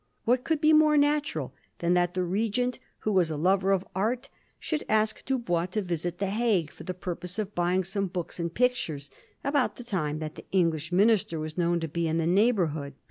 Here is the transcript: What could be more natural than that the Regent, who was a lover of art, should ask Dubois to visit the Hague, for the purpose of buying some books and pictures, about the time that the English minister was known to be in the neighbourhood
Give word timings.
What 0.25 0.43
could 0.43 0.59
be 0.59 0.73
more 0.73 0.97
natural 0.97 1.53
than 1.77 1.93
that 1.93 2.15
the 2.15 2.23
Regent, 2.23 2.79
who 3.01 3.11
was 3.11 3.29
a 3.29 3.37
lover 3.37 3.71
of 3.71 3.85
art, 3.93 4.29
should 4.59 4.83
ask 4.89 5.23
Dubois 5.25 5.67
to 5.73 5.83
visit 5.83 6.17
the 6.17 6.31
Hague, 6.31 6.71
for 6.71 6.83
the 6.83 6.95
purpose 6.95 7.37
of 7.37 7.53
buying 7.53 7.83
some 7.83 8.07
books 8.07 8.39
and 8.39 8.51
pictures, 8.51 9.11
about 9.43 9.75
the 9.75 9.83
time 9.83 10.17
that 10.17 10.33
the 10.33 10.45
English 10.51 10.91
minister 10.91 11.39
was 11.39 11.55
known 11.55 11.79
to 11.81 11.87
be 11.87 12.07
in 12.07 12.17
the 12.17 12.25
neighbourhood 12.25 12.95